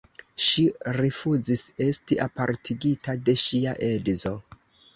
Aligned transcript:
Ŝi 0.45 0.63
rifuzis 0.97 1.63
esti 1.85 2.19
apartigita 2.25 3.17
de 3.29 3.39
ŝia 3.45 3.77
edzo. 3.93 4.37